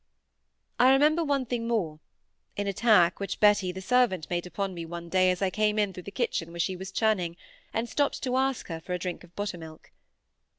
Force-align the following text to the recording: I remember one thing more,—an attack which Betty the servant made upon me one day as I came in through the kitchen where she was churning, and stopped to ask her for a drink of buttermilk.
I 0.79 0.91
remember 0.93 1.23
one 1.23 1.45
thing 1.45 1.67
more,—an 1.67 2.65
attack 2.65 3.19
which 3.19 3.39
Betty 3.39 3.71
the 3.71 3.83
servant 3.83 4.27
made 4.31 4.47
upon 4.47 4.73
me 4.73 4.83
one 4.83 5.09
day 5.09 5.29
as 5.29 5.43
I 5.43 5.51
came 5.51 5.77
in 5.77 5.93
through 5.93 6.01
the 6.09 6.11
kitchen 6.11 6.49
where 6.51 6.59
she 6.59 6.75
was 6.75 6.91
churning, 6.91 7.37
and 7.71 7.87
stopped 7.87 8.23
to 8.23 8.35
ask 8.35 8.67
her 8.69 8.79
for 8.79 8.93
a 8.93 8.97
drink 8.97 9.23
of 9.23 9.35
buttermilk. 9.35 9.91